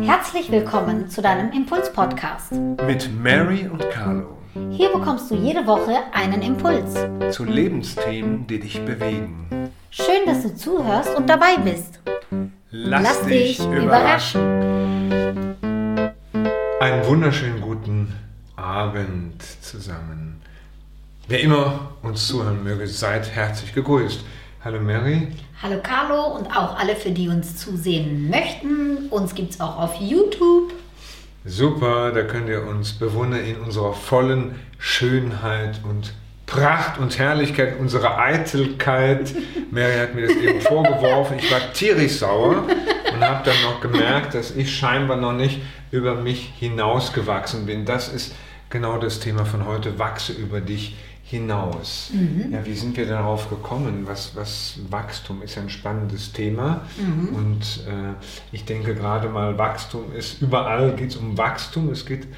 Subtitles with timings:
[0.00, 2.52] Herzlich willkommen zu deinem Impuls-Podcast.
[2.86, 4.38] Mit Mary und Carlo.
[4.70, 6.94] Hier bekommst du jede Woche einen Impuls.
[7.34, 9.48] Zu Lebensthemen, die dich bewegen.
[9.90, 11.98] Schön, dass du zuhörst und dabei bist.
[12.70, 14.42] Lass, Lass dich überraschen.
[16.80, 18.14] Einen wunderschönen guten
[18.54, 20.40] Abend zusammen.
[21.26, 24.24] Wer immer uns zuhören möge, seid herzlich gegrüßt.
[24.64, 25.28] Hallo Mary.
[25.62, 29.06] Hallo Carlo und auch alle, für die uns zusehen möchten.
[29.10, 30.72] Uns gibt es auch auf YouTube.
[31.44, 36.14] Super, da könnt ihr uns bewundern in unserer vollen Schönheit und
[36.46, 39.32] Pracht und Herrlichkeit, unserer Eitelkeit.
[39.70, 41.38] Mary hat mir das eben vorgeworfen.
[41.38, 42.64] Ich war tierisch sauer
[43.14, 45.60] und habe dann noch gemerkt, dass ich scheinbar noch nicht
[45.92, 47.84] über mich hinausgewachsen bin.
[47.84, 48.34] Das ist
[48.68, 49.96] genau das Thema von heute.
[49.96, 51.02] Wachse über dich hinaus.
[52.12, 52.52] Mhm.
[52.52, 54.02] Ja, wie sind wir darauf gekommen?
[54.06, 56.82] Was, was Wachstum ist ein spannendes Thema.
[56.98, 57.34] Mhm.
[57.34, 58.14] Und äh,
[58.52, 61.90] ich denke gerade mal, Wachstum ist, überall geht es um Wachstum.
[61.90, 62.28] Es geht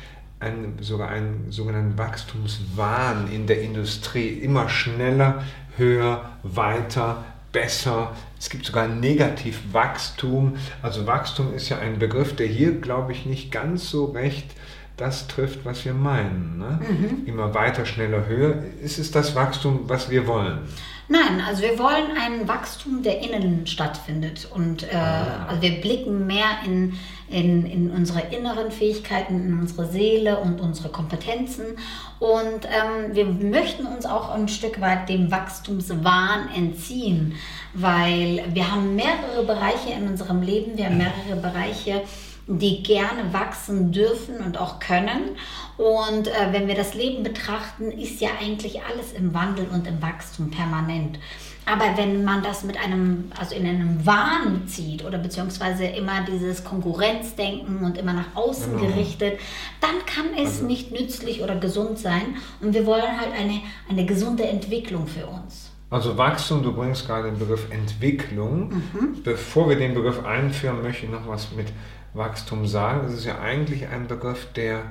[0.41, 4.29] ein, sogar einen sogenannten Wachstumswahn in der Industrie.
[4.29, 5.43] Immer schneller,
[5.77, 8.13] höher, weiter, besser.
[8.39, 10.57] Es gibt sogar Negativwachstum.
[10.83, 14.51] Also Wachstum ist ja ein Begriff, der hier, glaube ich, nicht ganz so recht
[14.97, 16.59] das trifft, was wir meinen.
[16.59, 16.81] Ne?
[16.89, 17.27] Mhm.
[17.27, 18.63] Immer weiter, schneller, höher.
[18.81, 20.61] Ist es das Wachstum, was wir wollen?
[21.07, 24.49] Nein, also wir wollen ein Wachstum, der innen stattfindet.
[24.55, 25.47] Und äh, ah.
[25.49, 26.95] also wir blicken mehr in,
[27.29, 31.77] in, in unsere inneren Fähigkeiten, in unsere Seele und unsere Kompetenzen.
[32.21, 37.35] Und ähm, wir möchten uns auch ein Stück weit dem Wachstumswahn entziehen,
[37.75, 42.03] weil wir haben mehrere Bereiche in unserem Leben, wir haben mehrere Bereiche,
[42.47, 45.37] die gerne wachsen dürfen und auch können.
[45.77, 50.01] Und äh, wenn wir das Leben betrachten, ist ja eigentlich alles im Wandel und im
[50.03, 51.19] Wachstum permanent.
[51.67, 56.63] Aber wenn man das mit einem, also in einem Wahn zieht oder beziehungsweise immer dieses
[56.63, 58.87] Konkurrenzdenken und immer nach außen genau.
[58.87, 59.41] gerichtet,
[59.81, 60.67] dann kann es also.
[60.67, 62.37] nicht nützlich oder gesund sein.
[62.61, 65.71] Und wir wollen halt eine, eine gesunde Entwicklung für uns.
[65.89, 68.69] Also Wachstum, du bringst gerade den Begriff Entwicklung.
[68.69, 69.23] Mhm.
[69.23, 71.69] Bevor wir den Begriff einführen, möchte ich noch was mit
[72.15, 73.03] Wachstum sagen.
[73.05, 74.85] Das ist ja eigentlich ein Begriff, der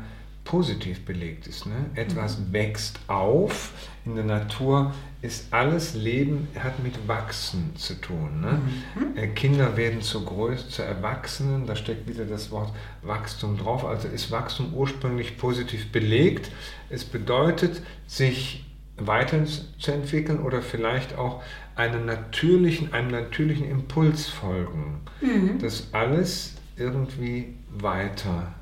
[0.44, 1.66] positiv belegt ist.
[1.66, 1.86] Ne?
[1.96, 2.54] Etwas mhm.
[2.54, 3.72] wächst auf.
[4.06, 8.42] In der Natur ist alles Leben, hat mit Wachsen zu tun.
[8.42, 8.62] Ne?
[8.96, 9.18] Mhm.
[9.18, 13.86] Äh, Kinder werden zu Größe, zu Erwachsenen, da steckt wieder das Wort Wachstum drauf.
[13.86, 16.52] Also ist Wachstum ursprünglich positiv belegt.
[16.90, 18.66] Es bedeutet, sich
[18.98, 21.42] weiterzuentwickeln oder vielleicht auch
[21.76, 25.02] einem natürlichen, einem natürlichen Impuls folgen.
[25.22, 25.58] Mhm.
[25.60, 28.54] Das alles irgendwie weiter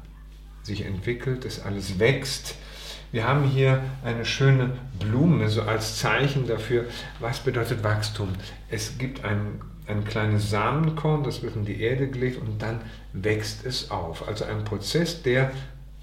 [0.64, 2.56] sich entwickelt, dass alles wächst.
[3.12, 6.86] Wir haben hier eine schöne Blume, so als Zeichen dafür,
[7.20, 8.30] was bedeutet Wachstum.
[8.70, 13.66] Es gibt ein, ein kleines Samenkorn, das wird in die Erde gelegt und dann wächst
[13.66, 14.28] es auf.
[14.28, 15.52] Also ein Prozess, der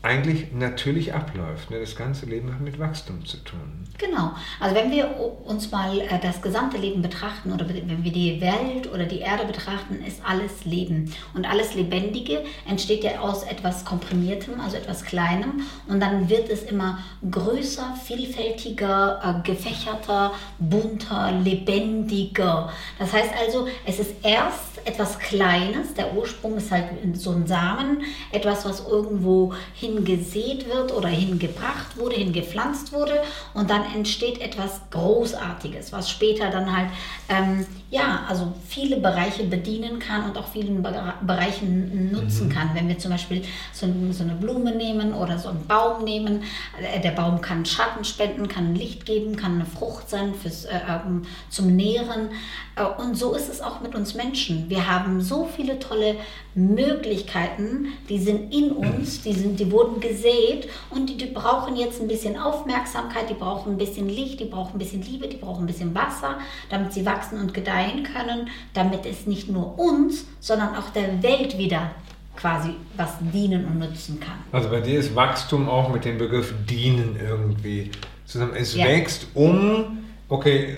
[0.08, 1.70] eigentlich natürlich abläuft.
[1.70, 1.78] Ne?
[1.80, 3.84] Das ganze Leben hat mit Wachstum zu tun.
[3.98, 4.32] Genau.
[4.58, 5.14] Also wenn wir
[5.44, 9.44] uns mal äh, das gesamte Leben betrachten oder wenn wir die Welt oder die Erde
[9.44, 11.12] betrachten, ist alles Leben.
[11.34, 15.60] Und alles Lebendige entsteht ja aus etwas Komprimiertem, also etwas Kleinem.
[15.86, 22.72] Und dann wird es immer größer, vielfältiger, äh, gefächerter, bunter, lebendiger.
[22.98, 25.92] Das heißt also, es ist erst etwas Kleines.
[25.94, 28.02] Der Ursprung ist halt so ein Samen,
[28.32, 29.52] etwas, was irgendwo
[29.98, 33.20] hingesät wird oder hingebracht wurde, hingepflanzt wurde.
[33.54, 36.91] Und dann entsteht etwas Großartiges, was später dann halt,
[37.28, 42.53] ähm, ja, also viele Bereiche bedienen kann und auch vielen Bereichen nutzen mhm.
[42.53, 42.70] kann.
[42.75, 43.42] Wenn wir zum Beispiel
[43.72, 46.42] so, so, eine Blume nehmen oder so einen Baum nehmen,
[46.80, 50.80] äh, der Baum kann Schatten spenden, kann Licht geben, kann eine Frucht sein fürs, äh,
[50.88, 52.28] ähm, zum Nähren.
[52.76, 54.69] Äh, und so ist es auch mit uns Menschen.
[54.69, 56.16] Wir haben so viele tolle
[56.58, 62.00] Möglichkeiten, die sind in uns, die, sind, die wurden gesät und die, die brauchen jetzt
[62.00, 65.64] ein bisschen Aufmerksamkeit, die brauchen ein bisschen Licht, die brauchen ein bisschen Liebe, die brauchen
[65.64, 70.74] ein bisschen Wasser, damit sie wachsen und gedeihen können, damit es nicht nur uns, sondern
[70.74, 71.92] auch der Welt wieder
[72.36, 74.38] quasi was dienen und nutzen kann.
[74.53, 77.91] Also bei dir ist Wachstum auch mit dem Begriff dienen irgendwie
[78.24, 78.53] zusammen.
[78.54, 78.84] Es ja.
[78.84, 80.77] wächst um, okay,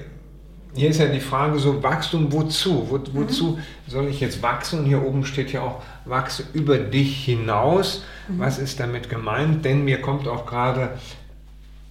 [0.74, 2.86] hier ist ja die Frage so, Wachstum wozu?
[2.90, 3.58] Wo, wozu mhm.
[3.86, 4.80] soll ich jetzt wachsen?
[4.80, 8.04] Und hier oben steht ja auch, wachse über dich hinaus.
[8.28, 8.38] Mhm.
[8.38, 9.64] Was ist damit gemeint?
[9.64, 10.98] Denn mir kommt auch gerade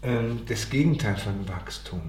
[0.02, 2.02] ähm, das Gegenteil von Wachstum.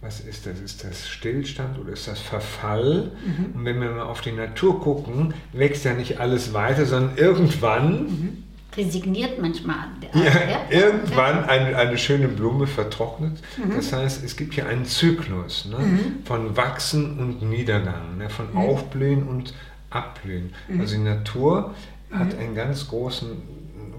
[0.00, 0.60] Was ist das?
[0.60, 3.10] Ist das Stillstand oder ist das Verfall?
[3.24, 3.56] Mhm.
[3.56, 8.02] Und wenn wir mal auf die Natur gucken, wächst ja nicht alles weiter, sondern irgendwann
[8.02, 8.44] mhm.
[8.76, 9.86] Resigniert manchmal.
[10.14, 10.32] Ja,
[10.70, 13.38] irgendwann eine, eine schöne Blume vertrocknet.
[13.56, 13.76] Mhm.
[13.76, 16.24] Das heißt, es gibt hier einen Zyklus ne, mhm.
[16.24, 18.58] von Wachsen und Niedergang, ne, von mhm.
[18.58, 19.54] Aufblühen und
[19.90, 20.52] Abblühen.
[20.68, 20.80] Mhm.
[20.80, 21.74] Also die Natur
[22.10, 22.38] hat mhm.
[22.38, 23.28] einen ganz großen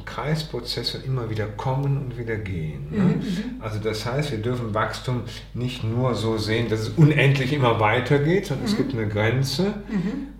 [0.05, 2.87] Kreisprozess und immer wieder kommen und wieder gehen.
[2.91, 3.03] Ne?
[3.03, 3.21] Mhm.
[3.59, 5.23] Also das heißt, wir dürfen Wachstum
[5.53, 9.73] nicht nur so sehen, dass es unendlich immer weitergeht, sondern es gibt eine Grenze.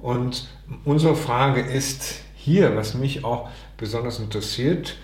[0.02, 0.48] Und
[0.86, 4.98] unsere Frage ist hier, was mich auch besonders interessiert,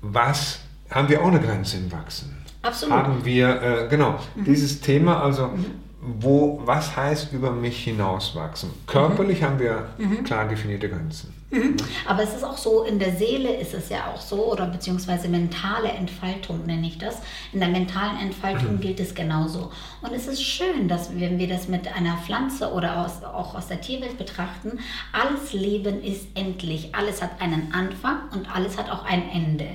[0.00, 0.60] was
[0.90, 2.36] haben wir auch eine Grenze im Wachsen?
[2.62, 2.94] Absolut.
[2.94, 4.44] Haben wir, äh, genau, mhm.
[4.44, 5.66] dieses Thema, also mhm.
[6.04, 8.70] Wo, was heißt über mich hinauswachsen?
[8.88, 9.44] Körperlich mhm.
[9.44, 10.24] haben wir mhm.
[10.24, 11.32] klar definierte Grenzen.
[11.52, 11.76] Mhm.
[12.06, 15.28] Aber es ist auch so, in der Seele ist es ja auch so, oder beziehungsweise
[15.28, 17.18] mentale Entfaltung nenne ich das.
[17.52, 18.80] In der mentalen Entfaltung mhm.
[18.80, 19.70] gilt es genauso.
[20.00, 23.68] Und es ist schön, dass wenn wir das mit einer Pflanze oder aus, auch aus
[23.68, 24.80] der Tierwelt betrachten,
[25.12, 26.92] alles Leben ist endlich.
[26.96, 29.68] Alles hat einen Anfang und alles hat auch ein Ende.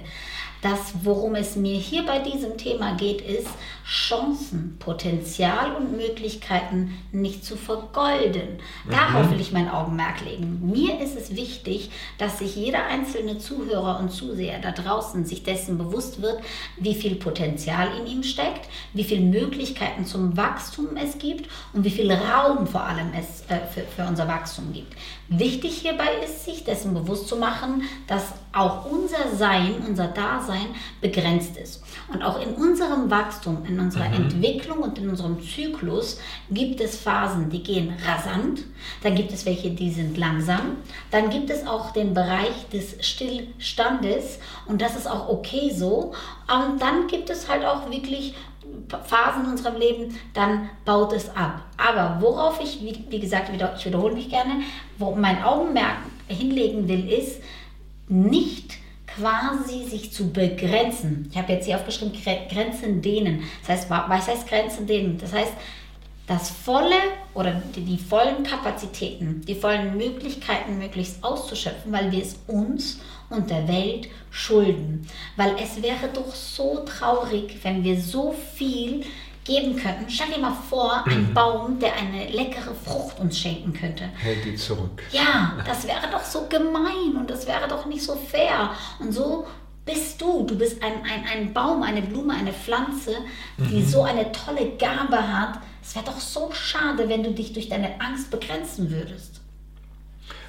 [0.61, 3.47] Das, worum es mir hier bei diesem Thema geht, ist
[3.85, 8.59] Chancen, Potenzial und Möglichkeiten nicht zu vergolden.
[8.89, 9.31] Darauf mhm.
[9.31, 10.59] will ich mein Augenmerk legen.
[10.71, 15.77] Mir ist es wichtig, dass sich jeder einzelne Zuhörer und Zuseher da draußen sich dessen
[15.77, 16.41] bewusst wird,
[16.77, 21.91] wie viel Potenzial in ihm steckt, wie viele Möglichkeiten zum Wachstum es gibt und wie
[21.91, 24.93] viel Raum vor allem es äh, für, für unser Wachstum gibt.
[25.29, 30.67] Wichtig hierbei ist, sich dessen bewusst zu machen, dass auch unser Sein, unser Dasein
[31.01, 31.83] begrenzt ist.
[32.11, 34.15] Und auch in unserem Wachstum, in unserer mhm.
[34.15, 36.19] Entwicklung und in unserem Zyklus
[36.49, 38.63] gibt es Phasen, die gehen rasant,
[39.03, 40.77] dann gibt es welche, die sind langsam,
[41.11, 46.13] dann gibt es auch den Bereich des Stillstandes und das ist auch okay so.
[46.47, 48.33] Und dann gibt es halt auch wirklich
[49.05, 51.63] Phasen in unserem Leben, dann baut es ab.
[51.77, 54.61] Aber worauf ich, wie, wie gesagt, wieder, ich wiederhole mich gerne,
[54.97, 55.97] wo mein Augenmerk
[56.27, 57.41] hinlegen will, ist
[58.07, 61.27] nicht quasi sich zu begrenzen.
[61.31, 62.13] Ich habe jetzt hier aufgeschrieben,
[62.49, 63.43] Grenzen dehnen.
[63.61, 65.17] Das heißt, was heißt Grenzen dehnen?
[65.17, 65.53] Das heißt,
[66.27, 66.95] das volle
[67.33, 73.49] oder die, die, vollen Kapazitäten, die vollen Möglichkeiten möglichst auszuschöpfen, weil wir es uns und
[73.49, 75.07] der Welt schulden.
[75.37, 79.05] Weil es wäre doch so traurig, wenn wir so viel
[79.45, 80.09] geben könnten.
[80.09, 81.33] Stell dir mal vor, ein.
[81.33, 84.03] Baum, der eine leckere Frucht uns schenken könnte.
[84.17, 85.01] Hält die zurück.
[85.11, 88.71] Ja, das wäre doch so gemein und das wäre doch nicht so fair.
[88.99, 89.47] Und so
[89.85, 90.43] bist du.
[90.43, 93.15] Du bist ein, ein, ein Baum, eine Blume, eine Pflanze,
[93.57, 93.87] die mhm.
[93.87, 95.59] so eine tolle Gabe hat.
[95.87, 99.39] Es wäre doch so schade, wenn du dich durch deine Angst begrenzen würdest.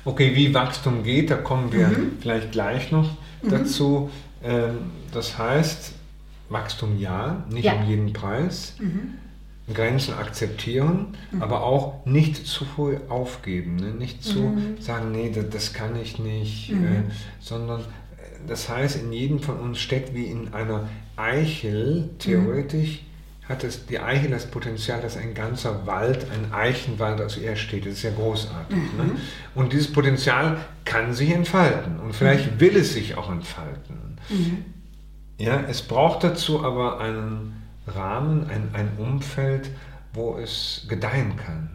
[0.05, 2.19] Okay, wie Wachstum geht, da kommen wir mhm.
[2.20, 3.08] vielleicht gleich noch
[3.43, 3.49] mhm.
[3.49, 4.11] dazu.
[4.43, 5.93] Ähm, das heißt,
[6.49, 7.75] Wachstum ja, nicht ja.
[7.75, 8.75] um jeden Preis.
[8.81, 9.14] Mhm.
[9.73, 11.43] Grenzen akzeptieren, mhm.
[11.43, 13.93] aber auch nicht zu früh aufgeben, ne?
[13.93, 14.81] nicht zu mhm.
[14.81, 16.84] sagen, nee, das, das, kann ich nicht, mhm.
[16.84, 17.02] äh,
[17.38, 17.84] sondern äh,
[18.49, 23.02] das heißt, in jedem von uns steckt wie in einer Eichel theoretisch
[23.49, 27.87] hat es, die Eichel das Potenzial, dass ein ganzer Wald, ein Eichenwald aus ihr steht.
[27.87, 28.77] Das ist ja großartig.
[28.97, 29.05] Ne?
[29.05, 29.17] Mhm.
[29.55, 32.61] Und dieses Potenzial kann sich entfalten und vielleicht mhm.
[32.61, 34.19] will es sich auch entfalten.
[34.29, 34.65] Mhm.
[35.39, 39.71] Ja, es braucht dazu aber einen Rahmen, ein, ein Umfeld,
[40.12, 41.71] wo es gedeihen kann.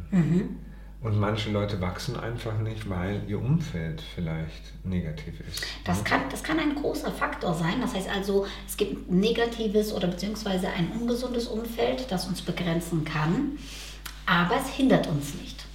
[1.04, 5.66] Und manche Leute wachsen einfach nicht, weil ihr Umfeld vielleicht negativ ist.
[5.84, 7.82] Das kann, das kann ein großer Faktor sein.
[7.82, 13.04] Das heißt also, es gibt ein negatives oder beziehungsweise ein ungesundes Umfeld, das uns begrenzen
[13.04, 13.58] kann,
[14.26, 15.66] aber es hindert uns nicht.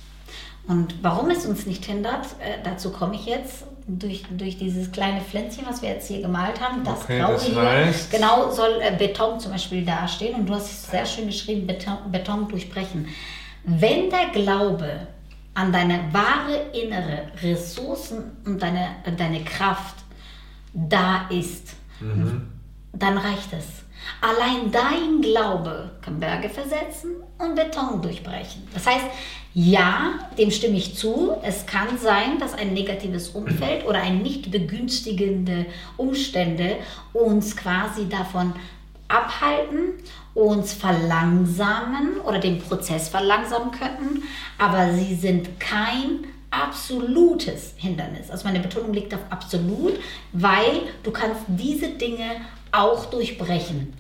[0.67, 5.21] Und warum es uns nicht hindert, äh, dazu komme ich jetzt durch, durch dieses kleine
[5.21, 6.85] Pflänzchen, was wir jetzt hier gemalt haben.
[6.85, 10.41] Das okay, Graue das hier genau soll äh, Beton zum Beispiel dastehen.
[10.41, 13.09] Und du hast sehr schön geschrieben, Beton, Beton durchbrechen.
[13.65, 15.09] Wenn der Glaube
[15.59, 19.97] an deine wahre innere Ressourcen und deine, deine Kraft
[20.73, 22.47] da ist, mhm.
[22.93, 23.67] dann reicht es.
[24.21, 28.69] Allein dein Glaube kann Berge versetzen und Beton durchbrechen.
[28.73, 29.07] Das heißt,
[29.53, 31.33] ja, dem stimme ich zu.
[31.43, 36.77] Es kann sein, dass ein negatives Umfeld oder ein nicht begünstigende Umstände
[37.13, 38.53] uns quasi davon
[39.09, 39.95] abhalten,
[40.39, 44.23] uns verlangsamen oder den Prozess verlangsamen könnten,
[44.57, 48.31] aber sie sind kein absolutes Hindernis.
[48.31, 49.99] Also meine Betonung liegt auf absolut,
[50.33, 52.41] weil du kannst diese Dinge
[52.71, 53.93] auch durchbrechen.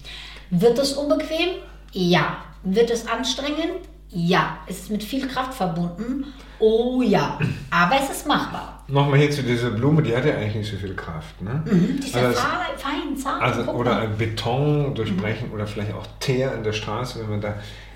[0.50, 1.56] Wird es unbequem?
[1.92, 2.38] Ja.
[2.62, 3.80] Wird es anstrengend?
[4.10, 4.58] Ja.
[4.68, 6.32] Ist es mit viel Kraft verbunden?
[6.60, 7.38] Oh ja.
[7.70, 8.77] Aber es ist machbar.
[8.90, 11.42] Nochmal hier zu dieser Blume, die hat ja eigentlich nicht so viel Kraft.
[11.42, 11.62] Ne?
[11.64, 13.42] Mhm, die ist also ja fein, zart.
[13.42, 15.54] Also, oder ein Beton durchbrechen mhm.
[15.54, 17.54] oder vielleicht auch Teer in der Straße, wenn man da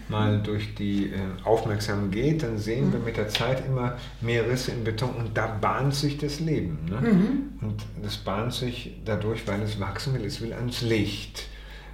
[0.08, 2.92] mal durch die äh, Aufmerksamkeit geht, dann sehen mhm.
[2.92, 6.86] wir mit der Zeit immer mehr Risse im Beton und da bahnt sich das Leben.
[6.90, 7.00] Ne?
[7.00, 7.66] Mhm.
[7.66, 11.46] Und das bahnt sich dadurch, weil es wachsen will, es will ans Licht.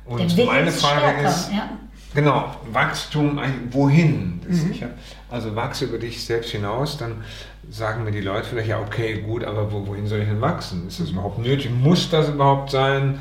[0.05, 1.71] Und meine Frage stärker, ist, ja.
[2.14, 4.40] Genau, Wachstum, wohin?
[4.48, 4.80] Mhm.
[4.80, 4.90] Hab,
[5.30, 7.22] also wachse über dich selbst hinaus, dann
[7.70, 10.88] sagen mir die Leute vielleicht, ja okay, gut, aber wo, wohin soll ich denn wachsen?
[10.88, 11.14] Ist das mhm.
[11.14, 11.70] überhaupt nötig?
[11.70, 13.20] Muss das überhaupt sein?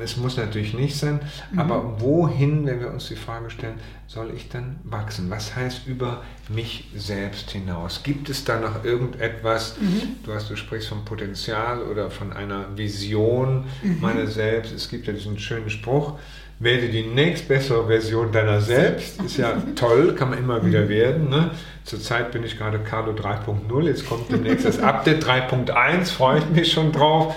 [0.00, 1.18] Es muss natürlich nicht sein,
[1.50, 1.58] mhm.
[1.58, 5.28] aber wohin, wenn wir uns die Frage stellen, soll ich dann wachsen?
[5.28, 8.02] Was heißt über mich selbst hinaus?
[8.04, 10.18] Gibt es da noch irgendetwas, mhm.
[10.24, 14.00] du hast, du sprichst vom Potenzial oder von einer Vision mhm.
[14.00, 14.72] meiner selbst.
[14.72, 16.16] Es gibt ja diesen schönen Spruch,
[16.62, 19.20] werde die nächstbessere Version deiner selbst.
[19.22, 21.28] Ist ja toll, kann man immer wieder werden.
[21.28, 21.50] Ne?
[21.84, 26.72] Zurzeit bin ich gerade Carlo 3.0, jetzt kommt demnächst das Update 3.1, freue ich mich
[26.72, 27.34] schon drauf.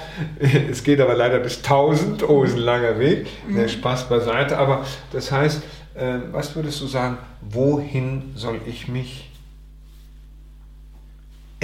[0.70, 3.26] Es geht aber leider bis 1000, oh, ist ein langer Weg.
[3.48, 3.68] Mhm.
[3.68, 5.64] Spaß beiseite, aber das heißt,
[5.96, 9.32] äh, was würdest du sagen, wohin soll ich mich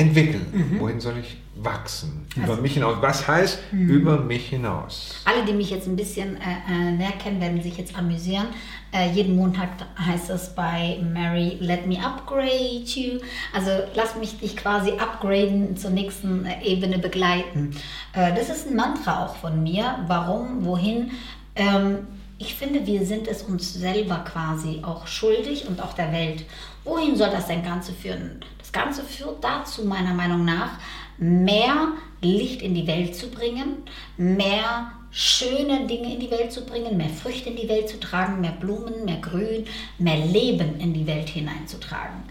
[0.02, 0.46] entwickeln?
[0.52, 0.80] Mhm.
[0.80, 2.26] Wohin soll ich wachsen?
[2.40, 2.98] Also, über mich hinaus.
[3.02, 3.90] Was heißt mhm.
[3.90, 5.16] über mich hinaus?
[5.26, 6.40] Alle, die mich jetzt ein bisschen äh,
[6.70, 8.48] äh, näher kennen, werden sich jetzt amüsieren.
[8.94, 13.20] Äh, jeden Montag heißt es bei Mary, let me upgrade you.
[13.54, 17.72] Also lass mich dich quasi upgraden, zur nächsten äh, Ebene begleiten.
[18.14, 20.00] Äh, das ist ein Mantra auch von mir.
[20.08, 21.12] Warum, wohin?
[21.56, 22.00] Ähm,
[22.38, 26.44] ich finde, wir sind es uns selber quasi auch schuldig und auch der Welt.
[26.84, 28.44] Wohin soll das denn Ganze führen?
[28.72, 30.72] Ganze führt dazu, meiner Meinung nach,
[31.18, 33.84] mehr Licht in die Welt zu bringen,
[34.18, 38.42] mehr schöne Dinge in die Welt zu bringen, mehr Früchte in die Welt zu tragen,
[38.42, 39.66] mehr Blumen, mehr Grün,
[39.98, 42.24] mehr Leben in die Welt hineinzutragen.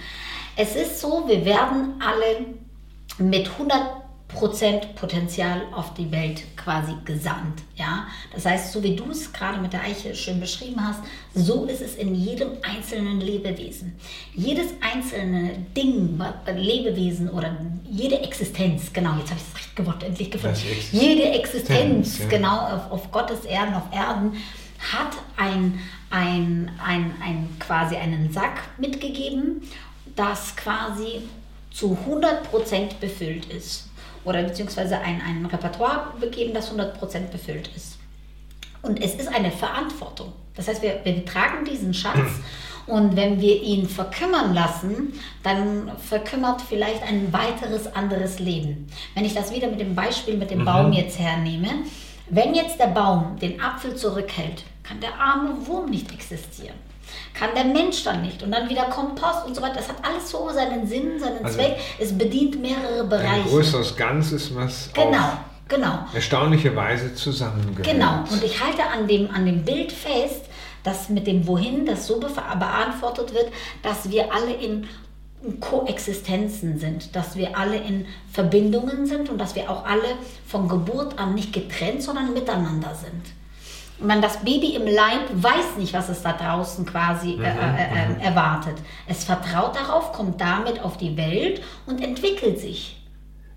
[0.56, 2.46] Es ist so, wir werden alle
[3.18, 3.80] mit 100
[4.32, 7.62] Prozent Potenzial auf die Welt quasi gesandt.
[7.76, 8.06] Ja?
[8.34, 11.00] Das heißt, so wie du es gerade mit der Eiche schön beschrieben hast,
[11.34, 13.98] so ist es in jedem einzelnen Lebewesen.
[14.34, 16.20] Jedes einzelne Ding,
[16.54, 17.56] Lebewesen oder
[17.88, 20.56] jede Existenz, genau, jetzt habe ich das richtige Wort endlich gefunden,
[20.92, 22.26] jede Existenz, ja.
[22.28, 24.36] genau, auf, auf Gottes Erden, auf Erden,
[24.92, 25.78] hat ein,
[26.10, 29.62] ein, ein, ein, quasi einen Sack mitgegeben,
[30.16, 31.22] das quasi
[31.70, 33.89] zu 100% befüllt ist
[34.24, 37.98] oder beziehungsweise ein, ein Repertoire begeben, das 100% befüllt ist.
[38.82, 40.32] Und es ist eine Verantwortung.
[40.54, 42.30] Das heißt, wir, wir tragen diesen Schatz
[42.86, 45.12] und wenn wir ihn verkümmern lassen,
[45.42, 48.88] dann verkümmert vielleicht ein weiteres anderes Leben.
[49.14, 50.64] Wenn ich das wieder mit dem Beispiel mit dem mhm.
[50.64, 51.68] Baum jetzt hernehme,
[52.28, 56.76] wenn jetzt der Baum den Apfel zurückhält, kann der arme Wurm nicht existieren
[57.34, 58.42] kann der Mensch dann nicht.
[58.42, 59.76] Und dann wieder Kompost und so weiter.
[59.76, 61.76] Das hat alles so seinen Sinn, seinen also Zweck.
[61.98, 63.42] Es bedient mehrere Bereiche.
[63.42, 65.32] Ein größeres Ganzes, was genau,
[65.68, 66.06] genau.
[66.14, 67.86] erstaunliche Weise zusammengehört.
[67.86, 68.24] Genau.
[68.30, 70.44] Und ich halte an dem, an dem Bild fest,
[70.82, 73.48] dass mit dem Wohin das so beantwortet wird,
[73.82, 74.88] dass wir alle in
[75.60, 81.18] Koexistenzen sind, dass wir alle in Verbindungen sind und dass wir auch alle von Geburt
[81.18, 83.39] an nicht getrennt, sondern miteinander sind
[84.02, 87.48] man das Baby im Leib weiß nicht, was es da draußen quasi äh, mhm, äh,
[87.48, 88.20] äh, mhm.
[88.20, 88.76] erwartet.
[89.06, 92.96] Es vertraut darauf, kommt damit auf die Welt und entwickelt sich.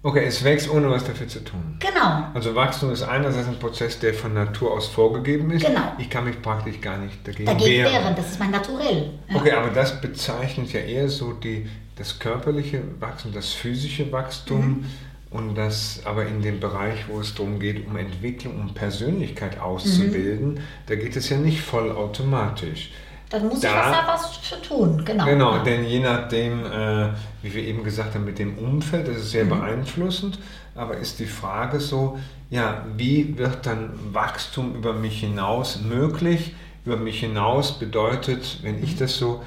[0.05, 1.77] Okay, es wächst ohne was dafür zu tun.
[1.79, 2.25] Genau.
[2.33, 5.65] Also Wachstum ist einerseits ein Prozess, der von Natur aus vorgegeben ist.
[5.65, 5.93] Genau.
[5.97, 8.03] Ich kann mich praktisch gar nicht dagegen, dagegen wehren.
[8.03, 8.15] wehren.
[8.15, 9.11] Das ist mein Naturell.
[9.33, 14.67] Okay, aber das bezeichnet ja eher so die, das körperliche Wachstum, das physische Wachstum.
[14.67, 14.85] Mhm
[15.33, 20.53] und das aber in dem Bereich, wo es darum geht, um Entwicklung, um Persönlichkeit auszubilden,
[20.53, 20.59] mhm.
[20.85, 22.91] da geht es ja nicht vollautomatisch.
[23.29, 25.25] Da muss da, ich was, da was für tun, genau.
[25.25, 27.09] Genau, denn je nachdem, äh,
[27.41, 29.49] wie wir eben gesagt haben, mit dem Umfeld, das ist sehr mhm.
[29.49, 30.37] beeinflussend,
[30.75, 32.19] aber ist die Frage so,
[32.51, 36.53] ja, wie wird dann Wachstum über mich hinaus möglich?
[36.85, 38.99] Über mich hinaus bedeutet, wenn ich mhm.
[38.99, 39.41] das so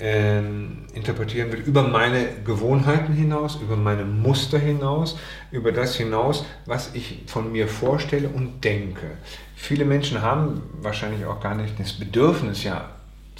[0.00, 5.18] ähm, interpretieren will, über meine Gewohnheiten hinaus, über meine Muster hinaus,
[5.50, 9.18] über das hinaus, was ich von mir vorstelle und denke.
[9.54, 12.88] Viele Menschen haben wahrscheinlich auch gar nicht das Bedürfnis, ja,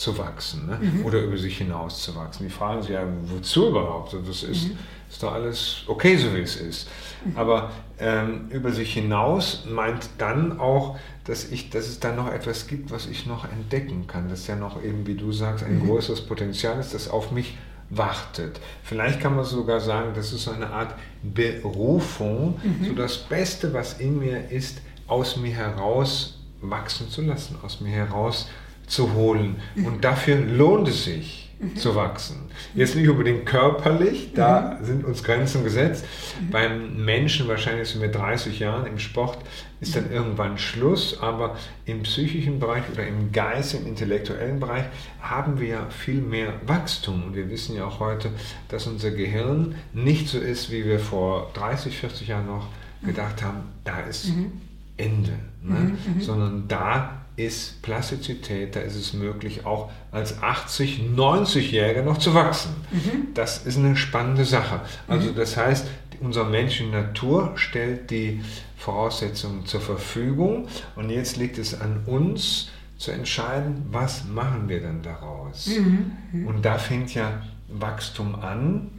[0.00, 0.78] zu wachsen ne?
[0.80, 1.04] mhm.
[1.04, 2.44] oder über sich hinaus zu wachsen.
[2.44, 4.14] Die fragen sich ja, wozu überhaupt?
[4.14, 4.78] Das ist, mhm.
[5.10, 6.88] ist doch alles okay, so wie es ist.
[7.24, 7.36] Mhm.
[7.36, 10.98] Aber ähm, über sich hinaus meint dann auch,
[11.30, 14.28] dass, ich, dass es da noch etwas gibt, was ich noch entdecken kann.
[14.28, 15.86] Dass ja noch eben, wie du sagst, ein mhm.
[15.86, 17.56] größeres Potenzial ist, das auf mich
[17.88, 18.60] wartet.
[18.82, 22.84] Vielleicht kann man sogar sagen, das ist so eine Art Berufung, mhm.
[22.84, 27.92] so das Beste, was in mir ist, aus mir heraus wachsen zu lassen, aus mir
[27.92, 28.48] heraus
[28.88, 29.60] zu holen.
[29.76, 29.86] Mhm.
[29.86, 31.76] Und dafür lohnt es sich, mhm.
[31.76, 32.36] zu wachsen.
[32.74, 34.84] Jetzt nicht unbedingt körperlich, da mhm.
[34.84, 36.04] sind uns Grenzen gesetzt.
[36.40, 36.50] Mhm.
[36.50, 39.38] Beim Menschen wahrscheinlich sind wir 30 Jahren, im Sport
[39.80, 44.84] ist dann irgendwann Schluss, aber im psychischen Bereich oder im Geist, im intellektuellen Bereich
[45.20, 47.24] haben wir ja viel mehr Wachstum.
[47.24, 48.30] Und wir wissen ja auch heute,
[48.68, 52.68] dass unser Gehirn nicht so ist, wie wir vor 30, 40 Jahren noch
[53.02, 54.52] gedacht haben, da ist mhm.
[54.98, 55.78] Ende, ne?
[55.78, 62.18] Mhm, mhm, sondern da ist Plastizität, da ist es möglich, auch als 80, 90-Jähriger noch
[62.18, 62.74] zu wachsen.
[62.90, 63.28] Mhm.
[63.34, 64.80] Das ist eine spannende Sache.
[65.08, 65.36] Also mhm.
[65.36, 65.86] das heißt,
[66.20, 68.40] unsere menschliche Natur stellt die
[68.76, 75.02] Voraussetzungen zur Verfügung und jetzt liegt es an uns zu entscheiden, was machen wir denn
[75.02, 75.66] daraus.
[75.66, 76.12] Mhm.
[76.32, 76.46] mhm.
[76.46, 78.90] Und da fängt ja Wachstum an.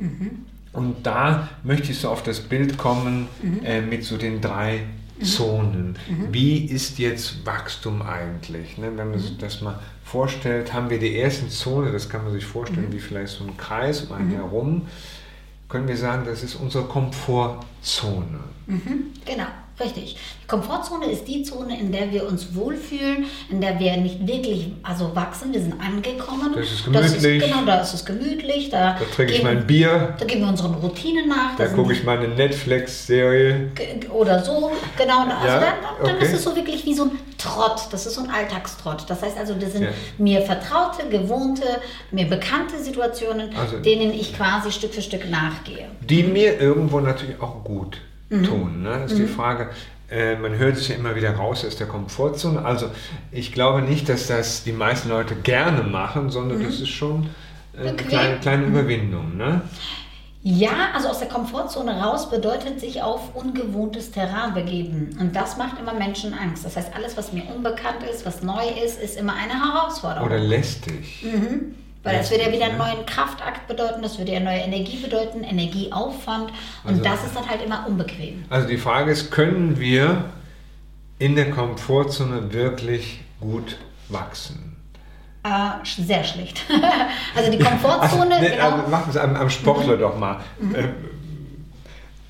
[0.74, 3.28] Und da möchte ich so auf das Bild kommen
[3.64, 4.86] äh, mit so den drei
[5.24, 5.98] Zonen.
[6.10, 6.28] Mhm.
[6.32, 8.78] Wie ist jetzt Wachstum eigentlich?
[8.78, 12.34] Ne, wenn man sich das mal vorstellt, haben wir die ersten Zone, das kann man
[12.34, 12.94] sich vorstellen mhm.
[12.94, 14.36] wie vielleicht so ein Kreis um einen mhm.
[14.36, 14.88] herum,
[15.70, 18.40] können wir sagen, das ist unsere Komfortzone.
[18.68, 19.14] Mhm.
[19.26, 19.48] Genau.
[19.80, 20.18] Richtig.
[20.44, 24.72] Die Komfortzone ist die Zone, in der wir uns wohlfühlen, in der wir nicht wirklich
[24.84, 25.54] also wachsen.
[25.54, 26.54] Wir sind angekommen.
[26.56, 27.14] Das ist gemütlich.
[27.14, 28.70] Das ist, genau, da ist es gemütlich.
[28.70, 30.16] Da, da trinke ich mein Bier.
[30.20, 31.56] Da gehen wir unseren Routinen nach.
[31.58, 33.72] Da, gucke ich meine Netflix-Serie.
[34.12, 34.72] Oder so.
[34.98, 35.22] Genau.
[35.22, 35.60] Also ja?
[35.60, 36.26] dann, dann okay.
[36.26, 37.88] ist es so wirklich wie so ein Trott.
[37.92, 39.06] Das ist so ein Alltagstrott.
[39.08, 39.90] Das heißt also, das sind ja.
[40.18, 41.64] mir vertraute, gewohnte,
[42.12, 45.88] mir bekannte Situationen, also, denen ich quasi Stück für Stück nachgehe.
[46.02, 47.98] Die mir irgendwo natürlich auch gut
[48.32, 48.44] mhm.
[48.44, 48.84] tun.
[48.84, 49.00] Ne?
[49.02, 49.28] Das ist mhm.
[49.28, 49.70] die Frage,
[50.10, 52.64] äh, man hört sich ja immer wieder raus aus der Komfortzone.
[52.66, 52.88] Also
[53.32, 56.66] ich glaube nicht, dass das die meisten Leute gerne machen, sondern mhm.
[56.66, 57.30] das ist schon
[57.78, 58.72] äh, eine kleine, kleine mhm.
[58.72, 59.38] Überwindung.
[59.38, 59.62] Ne?
[60.44, 65.16] Ja, also aus der Komfortzone raus bedeutet sich auf ungewohntes Terrain begeben.
[65.20, 66.66] Und das macht immer Menschen Angst.
[66.66, 70.26] Das heißt, alles, was mir unbekannt ist, was neu ist, ist immer eine Herausforderung.
[70.26, 71.24] Oder lästig.
[71.24, 71.76] Mhm.
[72.04, 75.44] Weil das würde ja wieder einen neuen Kraftakt bedeuten, das würde ja neue Energie bedeuten,
[75.44, 76.52] Energieaufwand
[76.84, 78.44] und also, das ist dann halt immer unbequem.
[78.50, 80.26] Also die Frage ist, können wir
[81.20, 83.78] in der Komfortzone wirklich gut
[84.10, 84.76] wachsen?
[85.44, 86.62] Äh, sehr schlecht.
[87.36, 88.36] also die Komfortzone.
[88.36, 88.64] Ja, nee, genau.
[88.64, 90.00] also machen es am, am Sportler mhm.
[90.00, 90.40] doch mal.
[90.60, 90.76] Mhm.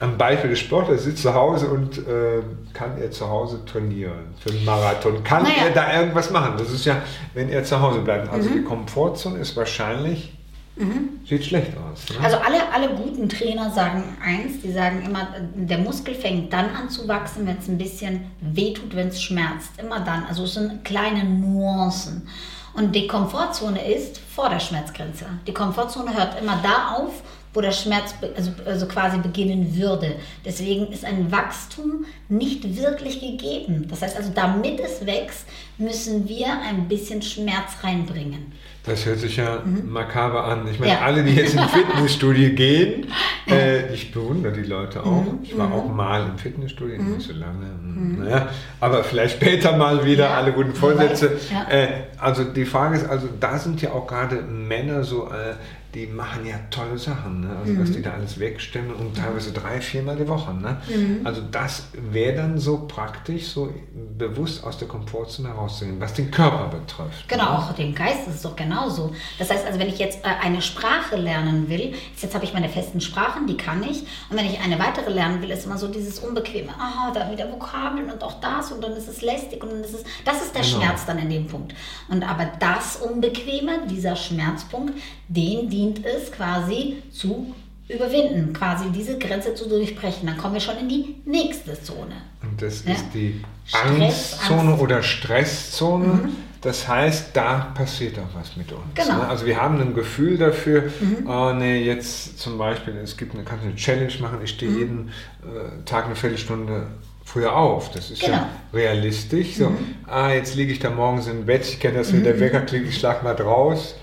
[0.01, 2.41] Am Beispiel des Sportlers sitzt zu Hause und äh,
[2.73, 5.23] kann er zu Hause trainieren für einen Marathon.
[5.23, 5.65] Kann naja.
[5.65, 6.55] er da irgendwas machen?
[6.57, 7.03] Das ist ja,
[7.35, 8.33] wenn er zu Hause bleibt.
[8.33, 8.53] Also mhm.
[8.53, 10.33] die Komfortzone ist wahrscheinlich,
[10.75, 11.21] mhm.
[11.23, 12.09] sieht schlecht aus.
[12.09, 12.25] Ne?
[12.25, 16.89] Also alle, alle guten Trainer sagen eins, die sagen immer, der Muskel fängt dann an
[16.89, 19.69] zu wachsen, wenn es ein bisschen wehtut, wenn es schmerzt.
[19.77, 20.25] Immer dann.
[20.25, 22.27] Also es sind kleine Nuancen.
[22.73, 25.25] Und die Komfortzone ist vor der Schmerzgrenze.
[25.45, 27.21] Die Komfortzone hört immer da auf,
[27.53, 30.15] wo der Schmerz also, also quasi beginnen würde.
[30.45, 33.87] Deswegen ist ein Wachstum nicht wirklich gegeben.
[33.89, 35.45] Das heißt also, damit es wächst,
[35.77, 38.53] müssen wir ein bisschen Schmerz reinbringen.
[38.83, 39.91] Das hört sich ja mhm.
[39.91, 40.67] makaber an.
[40.67, 41.01] Ich meine, ja.
[41.01, 43.07] alle, die jetzt in Fitnessstudio gehen,
[43.47, 45.23] äh, ich bewundere die Leute auch.
[45.23, 45.39] Mhm.
[45.43, 45.73] Ich war mhm.
[45.73, 47.17] auch mal im Fitnessstudio, mhm.
[47.17, 47.65] nicht so lange.
[47.65, 48.23] Hm, mhm.
[48.23, 50.37] Naja, aber vielleicht später mal wieder ja.
[50.37, 51.37] alle guten Vorsätze.
[51.51, 51.67] Ja.
[51.69, 55.55] Äh, also die Frage ist, also da sind ja auch gerade Männer so äh,
[55.93, 57.41] die machen ja tolle Sachen.
[57.41, 57.49] Ne?
[57.59, 57.79] Also, mhm.
[57.79, 60.53] dass die da alles wegstemmen und teilweise drei, viermal die Woche.
[60.53, 60.77] Ne?
[60.87, 61.21] Mhm.
[61.25, 63.73] Also, das wäre dann so praktisch, so
[64.17, 67.27] bewusst aus der Komfortzone herauszugehen, was den Körper betrifft.
[67.27, 67.59] Genau, ne?
[67.59, 69.13] auch den Geist ist es doch genauso.
[69.37, 72.69] Das heißt, also, wenn ich jetzt äh, eine Sprache lernen will, jetzt habe ich meine
[72.69, 74.01] festen Sprachen, die kann ich.
[74.29, 76.69] Und wenn ich eine weitere lernen will, ist immer so dieses Unbequeme.
[76.69, 79.93] Aha, da wieder Vokabeln und auch das und dann ist es lästig und dann ist
[79.93, 80.77] es, das ist der genau.
[80.77, 81.73] Schmerz dann in dem Punkt.
[82.07, 84.93] Und aber das Unbequeme, dieser Schmerzpunkt,
[85.27, 87.55] den die dient es quasi zu
[87.89, 90.27] überwinden, quasi diese Grenze zu durchbrechen.
[90.27, 92.21] Dann kommen wir schon in die nächste Zone.
[92.41, 92.93] Und das ja?
[92.93, 94.81] ist die Stress, Angstzone Angst.
[94.81, 96.05] oder Stresszone.
[96.05, 96.29] Mhm.
[96.61, 98.83] Das heißt, da passiert auch was mit uns.
[98.93, 99.17] Genau.
[99.17, 99.27] Ne?
[99.27, 101.27] Also wir haben ein Gefühl dafür, mhm.
[101.27, 104.77] oh nee, jetzt zum Beispiel, es gibt eine, kannst eine Challenge machen, ich stehe mhm.
[104.77, 105.07] jeden
[105.41, 106.85] äh, Tag eine Viertelstunde
[107.25, 107.89] früher auf.
[107.91, 108.35] Das ist genau.
[108.35, 109.55] ja realistisch.
[109.55, 109.95] So, mhm.
[110.05, 112.41] ah, jetzt liege ich da morgens im Bett, ich kenne das, wenn der mhm.
[112.41, 113.95] Wecker klingt, ich schlage mal draus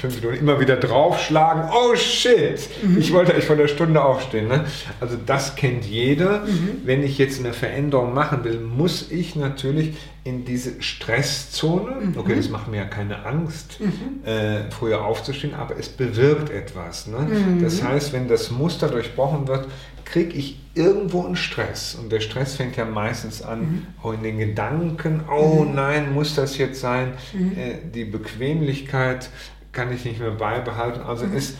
[0.00, 1.64] fünf Minuten immer wieder draufschlagen.
[1.72, 2.98] Oh shit, mhm.
[2.98, 4.48] ich wollte eigentlich vor der Stunde aufstehen.
[4.48, 4.64] Ne?
[5.00, 6.40] Also das kennt jeder.
[6.40, 6.82] Mhm.
[6.84, 12.18] Wenn ich jetzt eine Veränderung machen will, muss ich natürlich in diese Stresszone, mhm.
[12.18, 14.26] okay, das macht mir ja keine Angst, mhm.
[14.26, 17.06] äh, früher aufzustehen, aber es bewirkt etwas.
[17.06, 17.18] Ne?
[17.18, 17.62] Mhm.
[17.62, 19.66] Das heißt, wenn das Muster durchbrochen wird,
[20.04, 21.94] kriege ich irgendwo einen Stress.
[21.94, 23.86] Und der Stress fängt ja meistens an mhm.
[24.02, 25.74] oh, in den Gedanken, oh mhm.
[25.74, 27.12] nein, muss das jetzt sein?
[27.32, 27.52] Mhm.
[27.56, 29.30] Äh, die Bequemlichkeit
[29.72, 31.02] kann ich nicht mehr beibehalten.
[31.02, 31.36] Also mhm.
[31.36, 31.54] es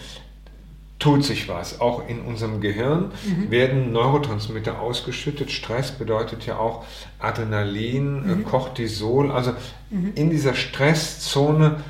[0.99, 1.81] tut sich was.
[1.81, 3.51] Auch in unserem Gehirn mhm.
[3.51, 5.51] werden Neurotransmitter ausgeschüttet.
[5.51, 6.85] Stress bedeutet ja auch
[7.18, 8.44] Adrenalin, äh, mhm.
[8.44, 9.33] Cortisol.
[9.33, 9.55] Also
[9.90, 10.12] mhm.
[10.14, 11.81] in dieser Stresszone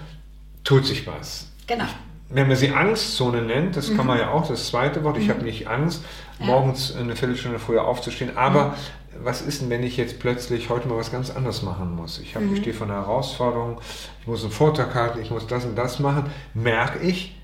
[0.64, 1.48] tut sich was.
[1.66, 1.84] Genau.
[2.30, 3.96] wenn man sie Angstzone nennt, das mhm.
[3.96, 5.30] kann man ja auch, das zweite Wort, ich mhm.
[5.30, 6.04] habe nicht Angst,
[6.40, 8.72] morgens eine Viertelstunde früher aufzustehen, aber mhm.
[9.18, 12.18] Was ist denn, wenn ich jetzt plötzlich heute mal was ganz anderes machen muss?
[12.18, 12.56] Ich, hab, ich mhm.
[12.56, 13.80] stehe vor einer Herausforderung,
[14.20, 17.36] ich muss einen Vortrag halten, ich muss das und das machen, merke ich,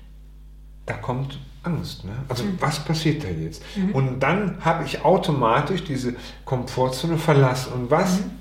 [0.85, 2.05] da kommt Angst.
[2.05, 2.13] Ne?
[2.29, 2.57] Also mhm.
[2.59, 3.61] was passiert da jetzt?
[3.75, 3.91] Mhm.
[3.91, 7.73] Und dann habe ich automatisch diese Komfortzone verlassen.
[7.73, 8.31] Und was, mhm.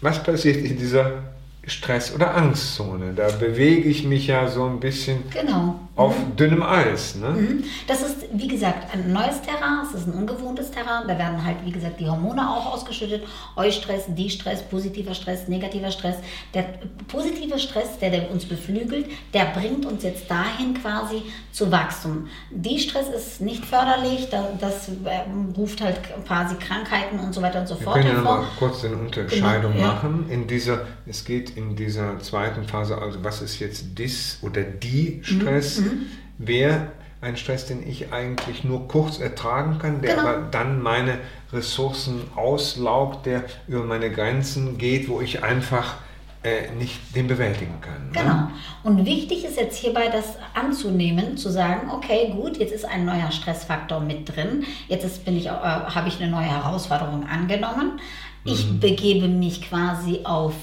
[0.00, 1.29] was passiert in dieser
[1.66, 3.12] Stress- oder Angstzone?
[3.14, 6.36] Da bewege ich mich ja so ein bisschen genau auf mhm.
[6.36, 7.14] dünnem Eis.
[7.16, 7.28] Ne?
[7.28, 7.64] Mhm.
[7.86, 11.06] Das ist, wie gesagt, ein neues Terrain, es ist ein ungewohntes Terrain.
[11.06, 13.22] Da werden halt, wie gesagt, die Hormone auch ausgeschüttet.
[13.56, 16.16] Eustress, Distress, positiver Stress, negativer Stress.
[16.54, 16.64] Der
[17.06, 22.28] positive Stress, der, der uns beflügelt, der bringt uns jetzt dahin quasi zu Wachstum.
[22.50, 27.74] Distress ist nicht förderlich, das äh, ruft halt quasi Krankheiten und so weiter und so
[27.74, 30.26] fort Wir können ja mal kurz eine Unterscheidung genau, machen.
[30.30, 35.80] In dieser, es geht in dieser zweiten Phase, also was ist jetzt Dis- oder Die-Stress?
[35.80, 35.84] Mhm.
[35.84, 36.06] Mhm.
[36.38, 36.86] wäre
[37.20, 40.28] ein Stress, den ich eigentlich nur kurz ertragen kann, der genau.
[40.28, 41.18] aber dann meine
[41.52, 45.96] Ressourcen auslaugt, der über meine Grenzen geht, wo ich einfach
[46.42, 48.06] äh, nicht den bewältigen kann.
[48.06, 48.12] Ne?
[48.12, 48.34] Genau.
[48.34, 48.50] Ne?
[48.82, 53.30] Und wichtig ist jetzt hierbei, das anzunehmen, zu sagen, okay, gut, jetzt ist ein neuer
[53.30, 58.00] Stressfaktor mit drin, jetzt bin ich, äh, habe ich eine neue Herausforderung angenommen,
[58.44, 58.80] ich mhm.
[58.80, 60.54] begebe mich quasi auf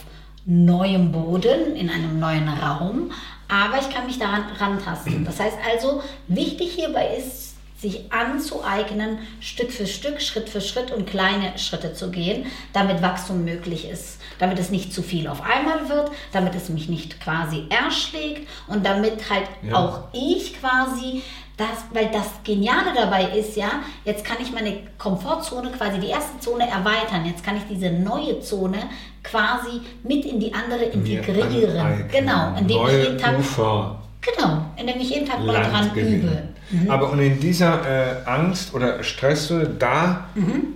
[0.48, 3.12] neuem Boden, in einem neuen Raum,
[3.50, 5.26] aber ich kann mich daran rantasten.
[5.26, 11.06] Das heißt also, wichtig hierbei ist, sich anzueignen, Stück für Stück, Schritt für Schritt und
[11.08, 15.88] kleine Schritte zu gehen, damit Wachstum möglich ist, damit es nicht zu viel auf einmal
[15.90, 19.76] wird, damit es mich nicht quasi erschlägt und damit halt ja.
[19.76, 21.22] auch ich quasi
[21.58, 26.40] das, weil das Geniale dabei ist ja, jetzt kann ich meine Komfortzone quasi die erste
[26.40, 27.26] Zone erweitern.
[27.26, 28.78] Jetzt kann ich diese neue Zone
[29.24, 32.08] quasi mit in die andere integrieren.
[32.12, 34.00] Genau, indem Neue ich jeden Tag Ufer.
[34.22, 36.44] Genau, indem ich jeden Tag neu dran übe.
[36.70, 36.92] Mhm.
[36.92, 40.76] Aber und in dieser äh, Angst oder Stresszone, da mhm.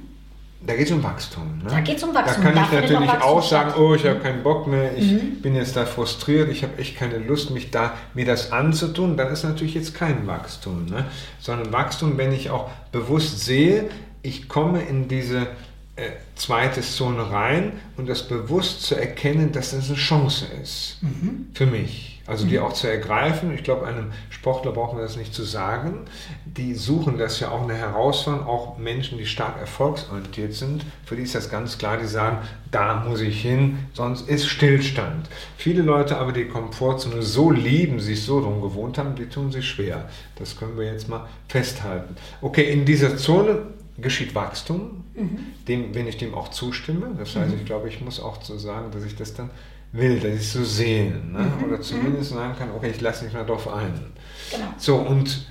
[0.63, 1.57] Da geht es um Wachstum.
[1.57, 1.69] Ne?
[1.69, 2.43] Da geht es um Wachstum.
[2.43, 5.41] Da kann ich natürlich auch sagen, oh, ich habe keinen Bock mehr, ich mhm.
[5.41, 9.17] bin jetzt da frustriert, ich habe echt keine Lust, mich da, mir das anzutun.
[9.17, 10.85] Dann ist natürlich jetzt kein Wachstum.
[10.85, 11.05] Ne?
[11.39, 13.89] Sondern Wachstum, wenn ich auch bewusst sehe,
[14.21, 15.47] ich komme in diese
[15.95, 21.47] äh, zweite Zone rein und das bewusst zu erkennen, dass das eine Chance ist mhm.
[21.53, 22.20] für mich.
[22.31, 22.63] Also die mhm.
[22.63, 23.53] auch zu ergreifen.
[23.53, 26.05] Ich glaube, einem Sportler brauchen wir das nicht zu sagen.
[26.45, 28.47] Die suchen das ja auch eine Herausforderung.
[28.47, 31.97] Auch Menschen, die stark erfolgsorientiert sind, für die ist das ganz klar.
[31.97, 32.37] Die sagen,
[32.71, 35.27] da muss ich hin, sonst ist Stillstand.
[35.57, 39.67] Viele Leute aber, die Komfortzone so lieben, sich so drum gewohnt haben, die tun sich
[39.67, 40.07] schwer.
[40.37, 42.15] Das können wir jetzt mal festhalten.
[42.41, 43.63] Okay, in dieser Zone
[43.97, 45.39] geschieht Wachstum, mhm.
[45.67, 47.11] dem, wenn ich dem auch zustimme.
[47.17, 47.59] Das heißt, mhm.
[47.59, 49.49] ich glaube, ich muss auch so sagen, dass ich das dann
[49.91, 51.11] will, dass ich so sehe.
[51.11, 51.39] Ne?
[51.39, 51.63] Mhm.
[51.65, 53.93] Oder zumindest sagen kann, okay, ich lasse mich mal drauf ein.
[54.51, 54.73] Genau.
[54.77, 55.45] So, und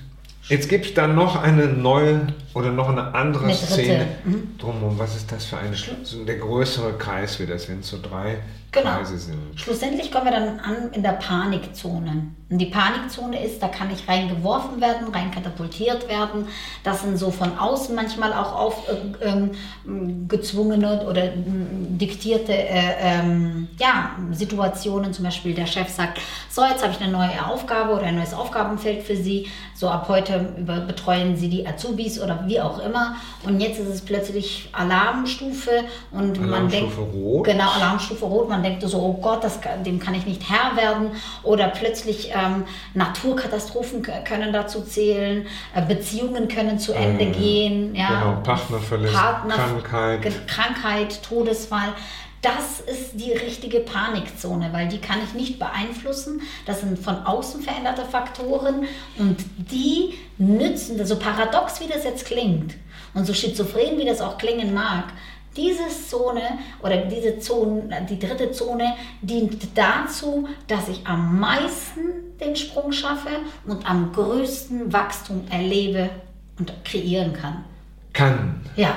[0.48, 4.59] jetzt gibt es dann noch eine neue oder noch eine andere eine Szene mhm.
[4.59, 4.99] drumherum.
[4.99, 8.39] Was ist das für eine, so der größere Kreis wie das, wenn es so drei
[8.73, 8.91] genau.
[8.91, 9.39] Kreise sind?
[9.55, 12.33] Schlussendlich kommen wir dann an in der Panikzone.
[12.51, 16.47] Und die Panikzone ist, da kann ich reingeworfen werden, rein katapultiert werden.
[16.83, 22.97] Das sind so von außen manchmal auch auf äh, ähm, gezwungene oder äh, diktierte äh,
[23.01, 25.13] ähm, ja, Situationen.
[25.13, 28.35] Zum Beispiel der Chef sagt, so jetzt habe ich eine neue Aufgabe oder ein neues
[28.35, 29.47] Aufgabenfeld für Sie.
[29.73, 33.16] So ab heute über, betreuen Sie die Azubis oder wie auch immer.
[33.44, 37.44] Und jetzt ist es plötzlich Alarmstufe und Alarmstufe man denkt, rot.
[37.44, 38.48] genau Alarmstufe rot.
[38.48, 41.11] Man denkt so, oh Gott, das, dem kann ich nicht Herr werden.
[41.42, 47.94] Oder plötzlich ähm, Naturkatastrophen können dazu zählen, äh, Beziehungen können zu Ende äh, gehen.
[47.94, 50.46] Ja, genau, Partnerverlust, Partner, Krankheit.
[50.46, 51.94] Krankheit, Todesfall.
[52.42, 56.40] Das ist die richtige Panikzone, weil die kann ich nicht beeinflussen.
[56.64, 58.87] Das sind von außen veränderte Faktoren
[59.18, 62.76] und die nützen, so paradox wie das jetzt klingt
[63.12, 65.12] und so schizophren wie das auch klingen mag,
[65.57, 72.00] diese Zone oder diese Zone, die dritte Zone dient dazu, dass ich am meisten
[72.40, 73.31] den Sprung schaffe
[73.66, 76.11] und am größten Wachstum erlebe
[76.59, 77.64] und kreieren kann.
[78.12, 78.61] Kann.
[78.76, 78.94] Ja.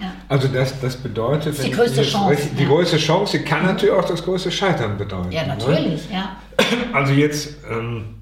[0.00, 0.12] Ja.
[0.28, 2.48] Also das, das bedeutet, die größte Chance.
[2.58, 2.68] Die ja.
[2.68, 5.32] größte Chance kann natürlich auch das größte Scheitern bedeuten.
[5.32, 6.14] Ja, natürlich, ne?
[6.16, 6.36] ja.
[6.92, 8.16] Also jetzt, ähm,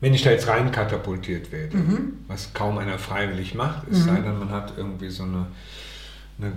[0.00, 2.12] wenn ich da jetzt rein katapultiert werde, mhm.
[2.28, 4.02] was kaum einer freiwillig macht, es mhm.
[4.04, 5.46] sei denn, man hat irgendwie so eine
[6.42, 6.52] eine,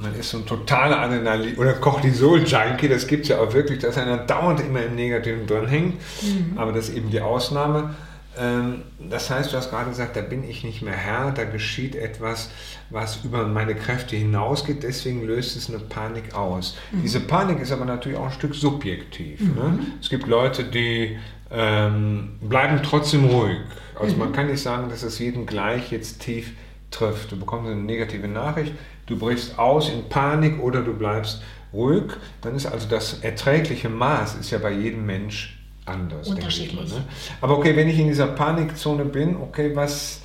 [0.00, 3.98] man ist so ein totaler Adrenalin- oder Cortisol-Junkie, das gibt es ja auch wirklich, dass
[3.98, 6.56] einer dauernd immer im Negativen drin hängt, mhm.
[6.56, 7.94] aber das ist eben die Ausnahme.
[8.38, 11.96] Ähm, das heißt, du hast gerade gesagt, da bin ich nicht mehr Herr, da geschieht
[11.96, 12.50] etwas,
[12.90, 16.76] was über meine Kräfte hinausgeht, deswegen löst es eine Panik aus.
[16.92, 17.02] Mhm.
[17.02, 19.40] Diese Panik ist aber natürlich auch ein Stück subjektiv.
[19.40, 19.48] Ne?
[19.48, 19.54] Mhm.
[19.54, 19.78] Ne?
[20.00, 21.18] Es gibt Leute, die
[21.50, 23.58] ähm, bleiben trotzdem ruhig.
[23.98, 24.20] Also mhm.
[24.20, 26.52] man kann nicht sagen, dass es jeden gleich jetzt tief
[26.90, 27.32] trifft.
[27.32, 28.72] Du bekommst eine negative Nachricht,
[29.06, 32.04] du brichst aus in Panik oder du bleibst ruhig.
[32.40, 35.57] Dann ist also das erträgliche Maß ist ja bei jedem Mensch
[35.88, 36.28] anders.
[36.28, 36.90] Unterschiedlich.
[36.90, 37.04] Mal, ne?
[37.40, 40.22] Aber okay, wenn ich in dieser Panikzone bin, okay, was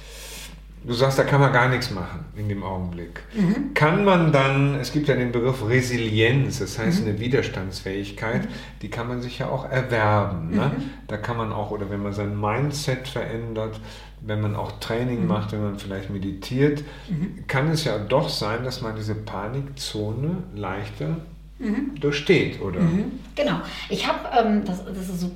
[0.86, 3.22] Du sagst, da kann man gar nichts machen in dem Augenblick.
[3.34, 3.74] Mhm.
[3.74, 7.10] Kann man dann, es gibt ja den Begriff Resilienz, das heißt mhm.
[7.10, 8.54] eine Widerstandsfähigkeit, mhm.
[8.82, 10.50] die kann man sich ja auch erwerben.
[10.50, 10.72] Ne?
[10.76, 10.84] Mhm.
[11.08, 13.80] Da kann man auch, oder wenn man sein Mindset verändert,
[14.20, 15.28] wenn man auch Training mhm.
[15.28, 17.46] macht, wenn man vielleicht meditiert, mhm.
[17.48, 21.18] kann es ja doch sein, dass man diese Panikzone leichter
[21.64, 22.00] mhm.
[22.00, 22.80] durchsteht, oder?
[22.80, 23.20] Mhm.
[23.36, 23.62] Genau.
[23.90, 25.32] Ich habe, ähm, das, das, ist so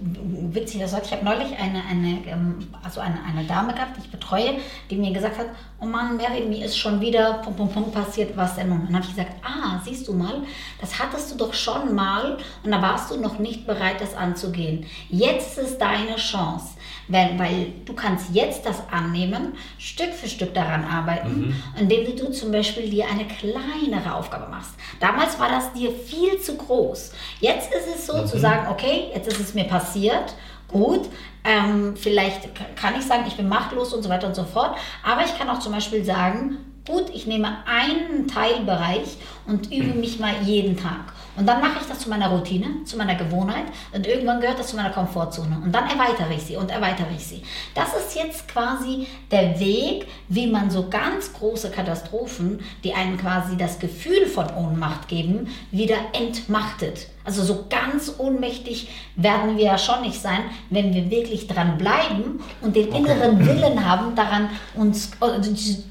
[0.52, 4.12] witzig, das ich habe neulich eine, eine, ähm, also eine, eine Dame gehabt, die ich
[4.12, 4.58] betreue,
[4.90, 5.48] die mir gesagt hat,
[5.80, 8.72] oh Mann, Mary, mir ist schon wieder pum, pum, pum passiert, was denn?
[8.72, 10.44] Und dann habe ich gesagt, ah, siehst du mal,
[10.80, 14.86] das hattest du doch schon mal und da warst du noch nicht bereit, das anzugehen.
[15.10, 16.77] Jetzt ist deine Chance.
[17.08, 21.63] Weil, weil du kannst jetzt das annehmen, Stück für Stück daran arbeiten, mhm.
[21.80, 24.72] indem du zum Beispiel dir eine kleinere Aufgabe machst.
[25.00, 27.13] Damals war das dir viel zu groß.
[27.39, 28.28] Jetzt ist es so mhm.
[28.28, 30.36] zu sagen, okay, jetzt ist es mir passiert,
[30.67, 31.08] gut,
[31.43, 35.24] ähm, vielleicht kann ich sagen, ich bin machtlos und so weiter und so fort, aber
[35.24, 40.34] ich kann auch zum Beispiel sagen, gut, ich nehme einen Teilbereich und übe mich mal
[40.43, 41.13] jeden Tag.
[41.38, 44.67] Und dann mache ich das zu meiner Routine, zu meiner Gewohnheit und irgendwann gehört das
[44.67, 45.62] zu meiner Komfortzone.
[45.63, 47.43] Und dann erweitere ich sie und erweitere ich sie.
[47.76, 53.56] Das ist jetzt quasi der Weg, wie man so ganz große Katastrophen, die einem quasi
[53.56, 57.08] das Gefühl von Ohnmacht geben, wieder entmachtet.
[57.28, 58.88] Also so ganz ohnmächtig
[59.18, 63.00] werden wir ja schon nicht sein, wenn wir wirklich dran bleiben und den okay.
[63.00, 65.42] inneren Willen haben, daran uns äh,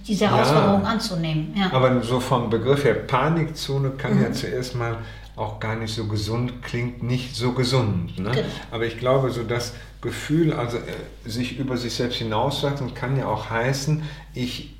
[0.09, 1.55] diese Herausforderung ja, anzunehmen.
[1.55, 1.70] Ja.
[1.75, 4.22] Aber so vom Begriff her Panikzone kann mhm.
[4.22, 4.96] ja zuerst mal
[5.37, 8.18] auch gar nicht so gesund klingt, nicht so gesund.
[8.18, 8.31] Ne?
[8.31, 8.46] Genau.
[8.70, 13.27] Aber ich glaube, so das Gefühl, also äh, sich über sich selbst hinauswachsen, kann ja
[13.27, 14.75] auch heißen, ich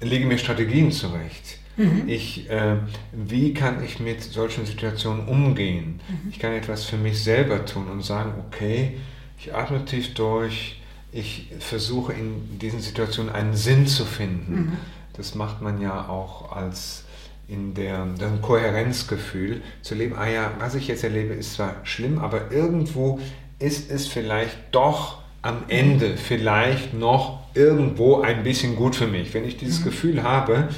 [0.00, 1.58] lege mir Strategien zurecht.
[1.76, 2.04] Mhm.
[2.06, 2.76] Ich, äh,
[3.12, 6.00] wie kann ich mit solchen Situationen umgehen?
[6.08, 6.30] Mhm.
[6.30, 8.94] Ich kann etwas für mich selber tun und sagen, okay,
[9.38, 10.80] ich atme tief durch,
[11.12, 14.54] ich versuche in diesen Situationen einen Sinn zu finden.
[14.54, 14.72] Mhm.
[15.16, 17.04] Das macht man ja auch als
[17.48, 22.18] in der, dem Kohärenzgefühl zu leben, ah ja, was ich jetzt erlebe, ist zwar schlimm,
[22.18, 23.20] aber irgendwo
[23.58, 29.32] ist es vielleicht doch am Ende vielleicht noch irgendwo ein bisschen gut für mich.
[29.32, 29.84] Wenn ich dieses mhm.
[29.84, 30.68] Gefühl habe,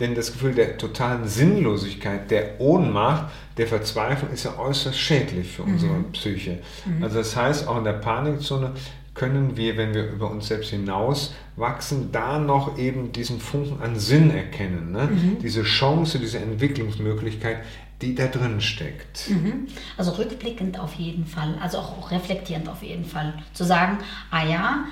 [0.00, 5.62] denn das Gefühl der totalen Sinnlosigkeit, der Ohnmacht, der Verzweiflung ist ja äußerst schädlich für
[5.62, 6.12] unsere mhm.
[6.12, 6.58] Psyche.
[6.84, 7.04] Mhm.
[7.04, 8.72] Also das heißt, auch in der Panikzone
[9.14, 13.98] können wir, wenn wir über uns selbst hinaus wachsen, da noch eben diesen Funken an
[13.98, 14.92] Sinn erkennen.
[14.92, 15.08] Ne?
[15.10, 15.38] Mhm.
[15.42, 17.58] Diese Chance, diese Entwicklungsmöglichkeit,
[18.00, 19.28] die da drin steckt.
[19.28, 19.68] Mhm.
[19.96, 23.34] Also rückblickend auf jeden Fall, also auch reflektierend auf jeden Fall.
[23.52, 23.98] Zu sagen,
[24.30, 24.84] ah ja,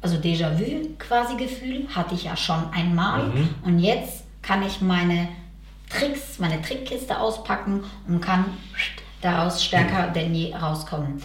[0.00, 3.48] also Déjà-vu quasi Gefühl hatte ich ja schon einmal mhm.
[3.64, 5.28] und jetzt kann ich meine
[5.90, 8.44] Tricks, meine Trickkiste auspacken und kann
[9.20, 11.22] daraus stärker denn je rauskommen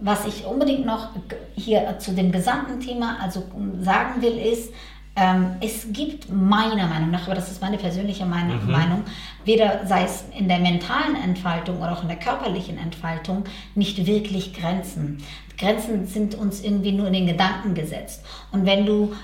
[0.00, 1.10] was ich unbedingt noch
[1.54, 3.44] hier zu dem gesamten Thema also
[3.80, 4.72] sagen will, ist,
[5.16, 8.72] ähm, es gibt meiner Meinung nach, aber das ist meine persönliche Meinung, mhm.
[8.72, 9.04] Meinung,
[9.44, 14.54] weder sei es in der mentalen Entfaltung oder auch in der körperlichen Entfaltung, nicht wirklich
[14.54, 15.22] Grenzen.
[15.56, 18.24] Grenzen sind uns irgendwie nur in den Gedanken gesetzt.
[18.50, 19.14] Und wenn du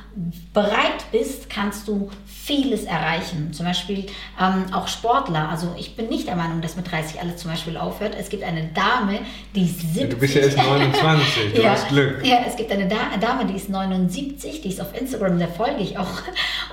[0.52, 3.52] bereit bist, kannst du vieles erreichen.
[3.52, 4.06] Zum Beispiel
[4.40, 5.48] ähm, auch Sportler.
[5.48, 8.16] Also ich bin nicht der Meinung, dass mit 30 alles zum Beispiel aufhört.
[8.18, 9.20] Es gibt eine Dame,
[9.54, 10.10] die ist 70.
[10.10, 12.24] Du bist ja erst 29, du ja, hast Glück.
[12.24, 15.98] Ja, es gibt eine Dame, die ist 79, die ist auf Instagram, der folge ich
[15.98, 16.22] auch.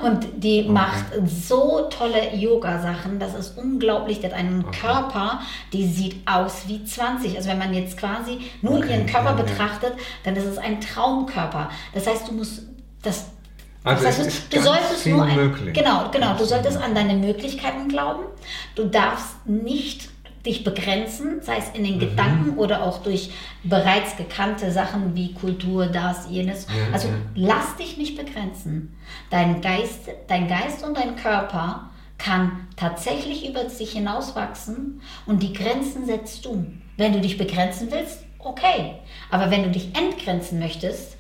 [0.04, 0.72] Und die okay.
[0.72, 3.20] macht so tolle Yoga-Sachen.
[3.20, 4.20] Das ist unglaublich.
[4.20, 4.80] Die hat einen okay.
[4.82, 5.42] Körper,
[5.74, 7.36] die sieht aus wie 20.
[7.36, 8.92] Also wenn man jetzt quasi nur okay.
[8.92, 10.04] ihren Körper ja, betrachtet, ja.
[10.24, 11.70] dann ist es ein Traumkörper.
[11.94, 12.64] Das heißt, du musst
[13.02, 13.28] das
[13.84, 15.74] also das heißt, du solltest nur ein, möglich.
[15.74, 18.24] genau, genau, du solltest an deine Möglichkeiten glauben.
[18.76, 20.10] Du darfst nicht
[20.46, 22.00] dich begrenzen, sei es in den mhm.
[22.00, 23.32] Gedanken oder auch durch
[23.64, 26.66] bereits gekannte Sachen wie Kultur, das, jenes.
[26.66, 27.14] Ja, also ja.
[27.36, 28.98] lass dich nicht begrenzen.
[29.30, 31.87] Dein Geist, dein Geist und dein Körper
[32.18, 36.66] kann tatsächlich über sich hinauswachsen und die Grenzen setzt du.
[36.98, 38.96] Wenn du dich begrenzen willst, okay.
[39.30, 41.16] Aber wenn du dich entgrenzen möchtest,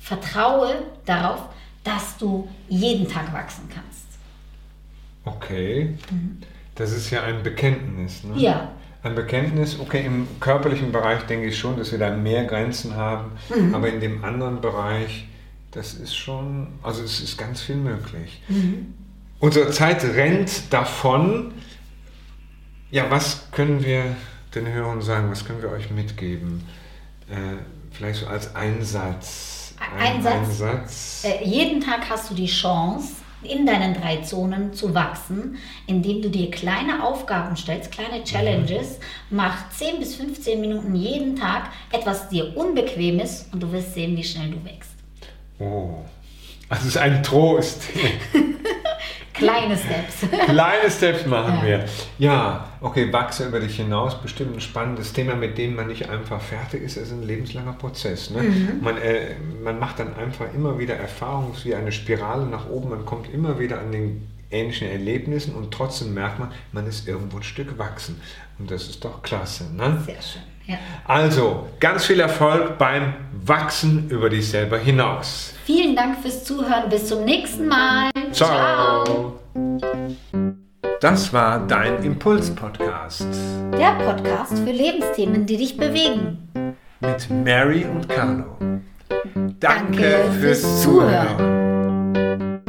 [0.00, 0.74] vertraue
[1.04, 1.40] darauf,
[1.84, 4.06] dass du jeden Tag wachsen kannst.
[5.24, 5.96] Okay.
[6.10, 6.38] Mhm.
[6.74, 8.24] Das ist ja ein Bekenntnis.
[8.24, 8.40] Ne?
[8.40, 8.72] Ja.
[9.02, 13.32] Ein Bekenntnis, okay, im körperlichen Bereich denke ich schon, dass wir da mehr Grenzen haben,
[13.54, 13.74] mhm.
[13.74, 15.26] aber in dem anderen Bereich,
[15.72, 18.42] das ist schon, also es ist ganz viel möglich.
[18.48, 18.94] Mhm.
[19.42, 21.52] Unsere Zeit rennt davon.
[22.90, 24.16] Ja, was können wir
[24.54, 26.62] den Hörern sagen, was können wir euch mitgeben?
[27.32, 27.56] äh,
[27.90, 29.74] vielleicht so als Einsatz.
[29.98, 30.34] Ein, ein Satz.
[30.34, 31.24] Einsatz.
[31.24, 35.56] Äh, jeden Tag hast du die Chance, in deinen drei Zonen zu wachsen,
[35.88, 38.98] indem du dir kleine Aufgaben stellst, kleine Challenges.
[39.30, 39.36] Mhm.
[39.36, 44.16] Mach 10 bis 15 Minuten jeden Tag etwas dir unbequem ist und du wirst sehen,
[44.16, 44.92] wie schnell du wächst.
[45.58, 46.04] Oh,
[46.68, 47.82] also es ist ein Trost.
[49.42, 50.30] Kleine Steps.
[50.46, 51.66] Kleine Steps machen ja.
[51.66, 51.84] wir.
[52.18, 54.20] Ja, okay, wachse über dich hinaus.
[54.20, 56.96] Bestimmt ein spannendes Thema, mit dem man nicht einfach fertig ist.
[56.96, 58.30] Es ist ein lebenslanger Prozess.
[58.30, 58.42] Ne?
[58.42, 58.80] Mhm.
[58.82, 62.90] Man, äh, man macht dann einfach immer wieder Erfahrungen, wie eine Spirale nach oben.
[62.90, 67.38] Man kommt immer wieder an den ähnlichen Erlebnissen und trotzdem merkt man, man ist irgendwo
[67.38, 68.20] ein Stück wachsen.
[68.58, 69.64] Und das ist doch klasse.
[69.74, 70.02] Ne?
[70.06, 70.42] Sehr schön.
[70.66, 70.76] Ja.
[71.06, 75.54] Also, ganz viel Erfolg beim Wachsen über dich selber hinaus.
[75.64, 76.88] Vielen Dank fürs Zuhören.
[76.88, 78.10] Bis zum nächsten Mal.
[78.32, 79.04] Ciao.
[79.04, 79.40] Ciao.
[81.00, 83.26] Das war dein Impuls-Podcast.
[83.76, 86.48] Der Podcast für Lebensthemen, die dich bewegen.
[87.00, 88.56] Mit Mary und Carlo.
[89.34, 91.38] Danke, Danke fürs, fürs Zuhören.
[91.38, 92.62] Zuhören.